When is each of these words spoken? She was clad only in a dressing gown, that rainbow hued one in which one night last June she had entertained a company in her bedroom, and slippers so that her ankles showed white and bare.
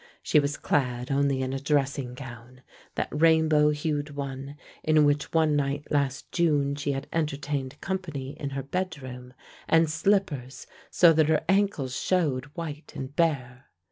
She 0.23 0.39
was 0.39 0.57
clad 0.57 1.11
only 1.11 1.43
in 1.43 1.53
a 1.53 1.59
dressing 1.59 2.15
gown, 2.15 2.63
that 2.95 3.07
rainbow 3.11 3.69
hued 3.69 4.15
one 4.15 4.55
in 4.83 5.05
which 5.05 5.31
one 5.31 5.55
night 5.55 5.91
last 5.91 6.31
June 6.31 6.73
she 6.73 6.93
had 6.93 7.05
entertained 7.13 7.73
a 7.73 7.85
company 7.85 8.31
in 8.39 8.49
her 8.57 8.63
bedroom, 8.63 9.35
and 9.67 9.87
slippers 9.91 10.65
so 10.89 11.13
that 11.13 11.29
her 11.29 11.45
ankles 11.47 11.95
showed 11.95 12.45
white 12.55 12.93
and 12.95 13.15
bare. 13.15 13.67